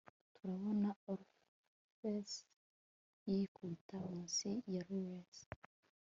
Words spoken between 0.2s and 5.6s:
turabona orpheus yikubita munsi ya laurels